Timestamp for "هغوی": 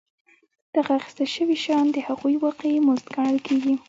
2.07-2.35